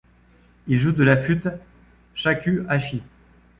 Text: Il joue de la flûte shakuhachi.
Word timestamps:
Il 0.65 0.79
joue 0.79 0.93
de 0.93 1.03
la 1.03 1.15
flûte 1.15 1.47
shakuhachi. 2.15 3.03